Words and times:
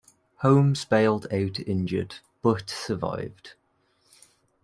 Holmes 0.37 0.83
bailed 0.83 1.27
out 1.31 1.59
injured 1.59 2.15
but 2.41 2.71
survived. 2.71 3.53